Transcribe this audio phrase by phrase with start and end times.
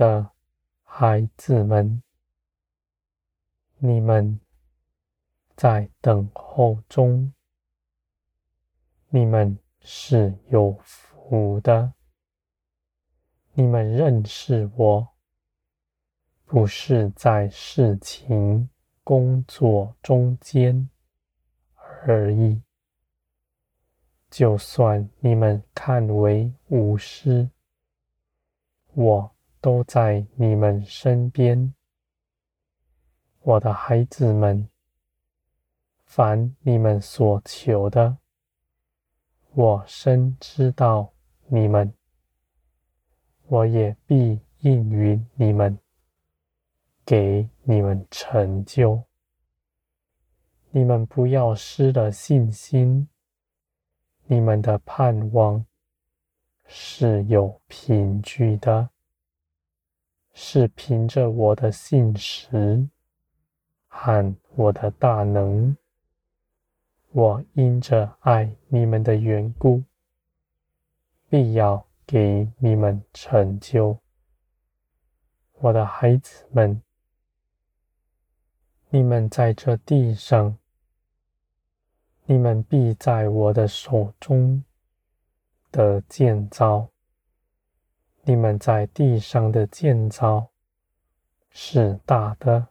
[0.00, 0.30] 的
[0.82, 2.02] 孩子们，
[3.76, 4.40] 你们
[5.54, 7.30] 在等候中，
[9.10, 11.92] 你们是有福的。
[13.52, 15.06] 你们认识我，
[16.46, 18.70] 不是在事情、
[19.04, 20.88] 工作中间
[22.06, 22.62] 而已。
[24.30, 27.50] 就算你们看为无师，
[28.94, 31.74] 我都在你们身边。
[33.40, 34.68] 我的孩子们，
[36.04, 38.18] 凡你们所求的，
[39.52, 41.12] 我深知道
[41.46, 41.92] 你们。
[43.46, 45.78] 我也必应允你们，
[47.04, 49.02] 给你们成就。
[50.70, 53.08] 你们不要失了信心。
[54.26, 55.66] 你们的盼望
[56.64, 58.90] 是有凭据的，
[60.32, 62.88] 是凭着我的信实
[63.88, 65.76] 和我的大能。
[67.12, 69.82] 我因着爱你们的缘故，
[71.28, 71.86] 必要。
[72.06, 73.96] 给你们成就，
[75.52, 76.82] 我的孩子们，
[78.88, 80.58] 你们在这地上，
[82.24, 84.64] 你们必在我的手中
[85.70, 86.88] 得建造。
[88.30, 90.50] 你们在地上的建造
[91.50, 92.68] 是大的，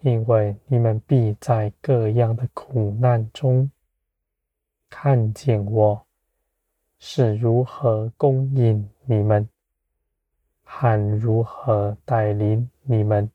[0.00, 3.70] 因为你们必在各样的苦难中
[4.88, 6.02] 看见我。
[6.98, 9.46] 是如何供应你们，
[10.64, 13.30] 和如何带领你们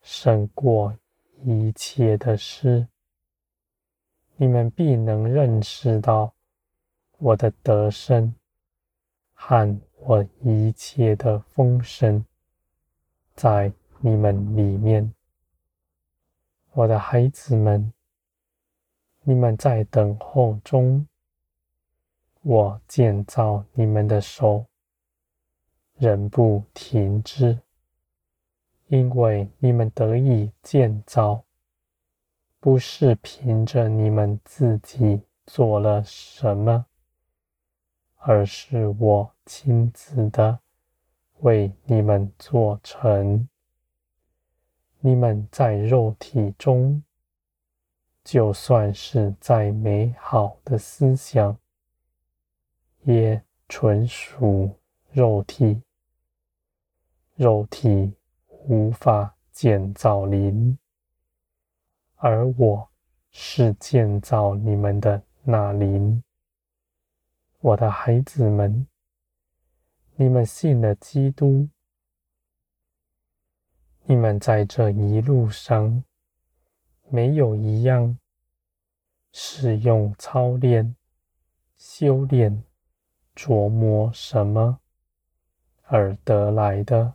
[0.00, 0.96] 胜过
[1.42, 2.86] 一切的事，
[4.36, 6.32] 你们必能认识到
[7.18, 8.32] 我的得胜
[9.34, 12.24] 和我一切的丰盛
[13.34, 15.12] 在你们里面，
[16.72, 17.92] 我的孩子们，
[19.22, 21.06] 你们在等候中。
[22.42, 24.64] 我建造你们的手，
[25.98, 27.58] 仍不停止，
[28.86, 31.44] 因为你们得以建造，
[32.58, 36.86] 不是凭着你们自己做了什么，
[38.22, 40.58] 而是我亲自的
[41.38, 43.48] 为你们做成。
[45.00, 47.02] 你们在肉体中，
[48.22, 51.56] 就算是再美好的思想，
[53.04, 54.70] 也纯属
[55.10, 55.80] 肉体，
[57.36, 58.12] 肉体
[58.68, 60.76] 无法建造灵，
[62.16, 62.86] 而我
[63.30, 66.22] 是建造你们的那灵。
[67.60, 68.86] 我的孩子们，
[70.16, 71.68] 你们信了基督，
[74.04, 76.02] 你们在这一路上
[77.10, 78.18] 没有一样
[79.32, 80.96] 是用操练、
[81.76, 82.64] 修炼。
[83.36, 84.80] 琢磨什么
[85.84, 87.14] 而得来的？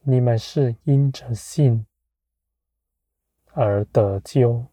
[0.00, 1.86] 你们是因着信
[3.52, 4.66] 而得救，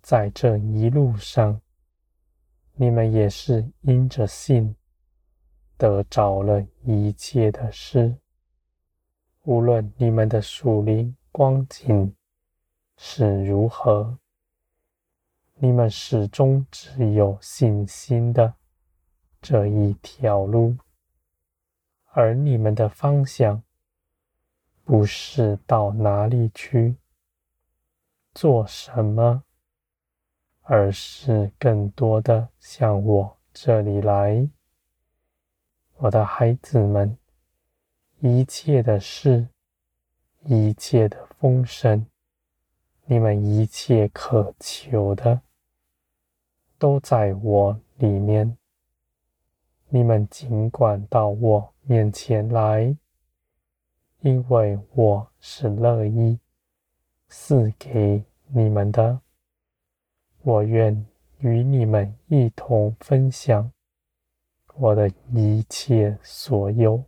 [0.00, 1.60] 在这一路上，
[2.76, 4.74] 你们也是因着信
[5.76, 8.16] 得着了一切的事。
[9.42, 12.14] 无论你们的属灵光景
[12.96, 14.18] 是如何，
[15.54, 18.54] 你们始终只有信心的。
[19.40, 20.74] 这一条路，
[22.12, 23.62] 而你们的方向
[24.84, 26.96] 不是到哪里去
[28.32, 29.44] 做什么，
[30.66, 34.48] 而是更多的向我这里来，
[35.98, 37.18] 我的孩子们，
[38.20, 39.46] 一切的事，
[40.44, 42.06] 一切的丰盛，
[43.04, 45.42] 你们一切渴求的，
[46.78, 48.56] 都在我里面。
[49.90, 52.96] 你们尽管到我面前来，
[54.20, 56.38] 因为我是乐意
[57.28, 59.20] 赐给你们的。
[60.46, 61.06] 我愿
[61.38, 63.72] 与你们一同分享
[64.74, 67.02] 我的一切所有。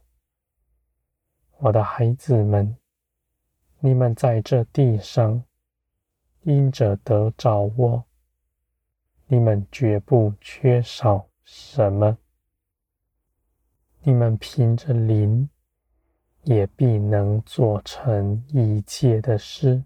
[1.59, 2.79] 我的孩子们，
[3.81, 5.45] 你们在这地上
[6.45, 8.05] 因着得着我，
[9.27, 12.17] 你们绝不缺少什么。
[14.01, 15.51] 你们凭着灵，
[16.45, 19.85] 也必能做成一切的事。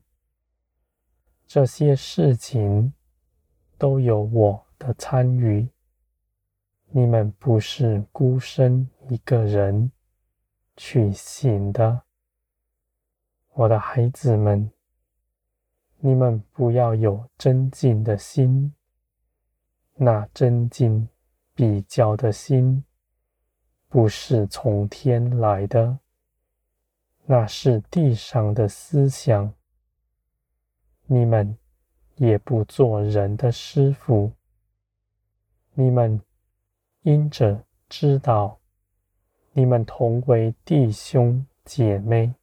[1.49, 2.93] 这些事情
[3.81, 5.67] 都有我的参与。
[6.91, 9.91] 你们不是孤身一个人
[10.77, 12.03] 去行的。
[13.55, 14.71] 我的孩子们，
[15.99, 18.75] 你们不要有争竞的心，
[19.95, 21.09] 那争竞
[21.55, 22.85] 比较的心，
[23.89, 25.99] 不是从天来的，
[27.25, 29.55] 那是地上的思想。
[31.07, 31.57] 你们
[32.21, 34.31] 也不做人的师傅，
[35.73, 36.21] 你们
[37.01, 38.59] 因着知道，
[39.55, 42.35] 你们同为弟兄姐妹，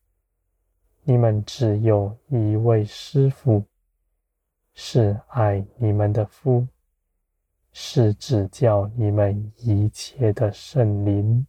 [1.03, 3.63] 你们只有一位师傅，
[4.73, 6.67] 是爱你们的父，
[7.71, 11.45] 是指教你们一切的圣灵。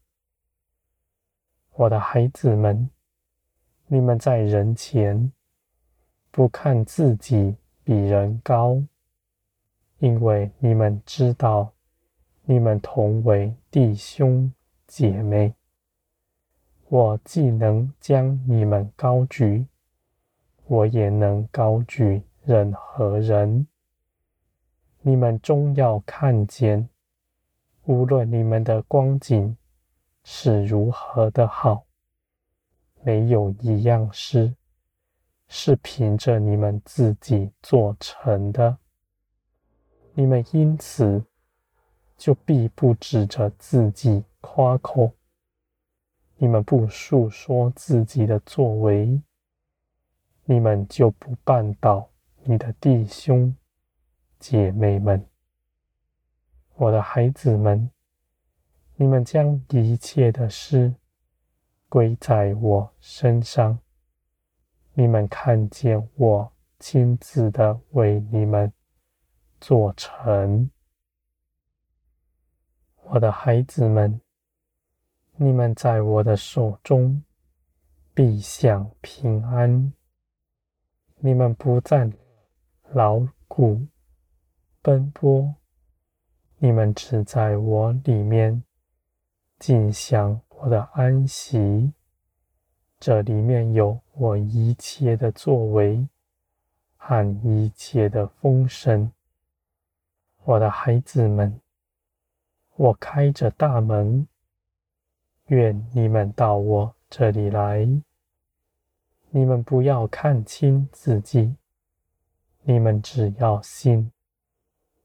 [1.73, 2.91] 我的孩子们，
[3.87, 5.33] 你们在人前，
[6.31, 7.57] 不看自己
[7.89, 8.83] 比人高，
[9.99, 11.73] 因为你们知道，
[12.45, 14.53] 你们同为弟兄
[14.87, 15.55] 姐妹。
[16.91, 19.65] 我既能将你们高举，
[20.67, 23.67] 我也能高举任何人。
[25.01, 26.87] 你们终要看见，
[27.87, 29.57] 无论你们的光景
[30.25, 31.87] 是如何的好，
[33.03, 34.55] 没有一样是。
[35.49, 38.79] 是凭着你们自己做成的，
[40.13, 41.25] 你们因此
[42.17, 45.11] 就必不指着自己夸口，
[46.37, 49.23] 你们不述说自己的作为，
[50.45, 52.11] 你们就不绊倒
[52.43, 53.57] 你的弟兄
[54.39, 55.25] 姐妹们。
[56.75, 57.91] 我的孩子们，
[58.97, 60.95] 你们将一切的事
[61.89, 63.79] 归在我身上。
[65.01, 68.73] 你们看见我亲自的为你们
[69.61, 70.69] 做成，
[73.05, 74.21] 我的孩子们，
[75.37, 77.23] 你们在我的手中
[78.13, 79.93] 必享平安。
[81.19, 82.11] 你们不再
[82.91, 83.87] 劳苦
[84.83, 85.55] 奔波，
[86.57, 88.65] 你们只在我里面
[89.61, 91.93] 尽享我的安息。
[93.01, 96.09] 这里面有我一切的作为
[96.97, 99.13] 和一切的丰盛，
[100.43, 101.61] 我的孩子们，
[102.75, 104.27] 我开着大门，
[105.47, 107.87] 愿你们到我这里来。
[109.31, 111.55] 你们不要看轻自己，
[112.63, 114.11] 你们只要信，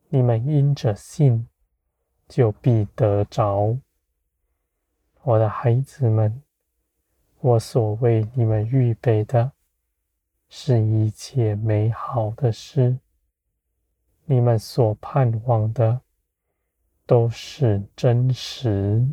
[0.09, 1.47] 你们因着信，
[2.27, 3.77] 就必得着。
[5.21, 6.41] 我的孩子们。
[7.43, 9.51] 我所为你们预备的，
[10.47, 12.97] 是一切美好的事。
[14.23, 15.99] 你们所盼望的，
[17.05, 19.05] 都是真实。